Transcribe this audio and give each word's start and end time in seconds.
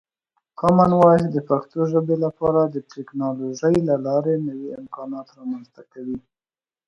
کامن 0.59 0.91
وایس 0.95 1.23
د 1.31 1.37
پښتو 1.49 1.79
ژبې 1.91 2.15
لپاره 2.25 2.61
د 2.65 2.75
ټکنالوژۍ 2.93 3.75
له 3.89 3.95
لارې 4.05 4.35
نوې 4.47 4.69
امکانات 4.81 5.27
رامنځته 5.37 5.81
کوي. 5.91 6.19